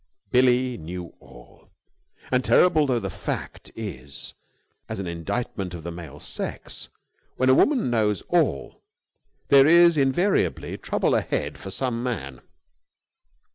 [0.31, 1.69] Billie knew all.
[2.31, 4.33] And, terrible though the fact is
[4.89, 6.89] as an indictment of the male sex,
[7.37, 8.81] when a woman knows all,
[9.49, 12.41] there is invariably trouble ahead for some man.